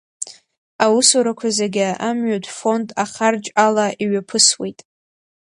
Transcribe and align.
Аусурақәа 0.83 1.47
зегьы 1.57 1.87
Амҩатә 2.07 2.49
Фонд 2.57 2.87
ахарџь 3.03 3.49
ала 3.65 3.85
иҩаԥысуеит. 4.03 4.79